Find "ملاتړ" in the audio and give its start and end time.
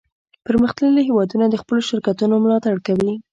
2.43-2.75